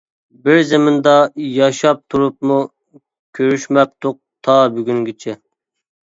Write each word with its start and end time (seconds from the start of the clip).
بىر 0.47 0.59
زېمىندا 0.67 1.11
ياشاپ 1.57 1.99
تۇرۇپمۇ، 2.13 2.57
كۆرۈشمەپتۇق 3.39 4.17
تا 4.49 4.55
بۈگۈنگىچە. 4.79 5.37